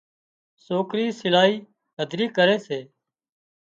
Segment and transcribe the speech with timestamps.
[0.65, 1.55] سوڪرِي سلائي
[1.97, 2.79] هڌري ڪري سي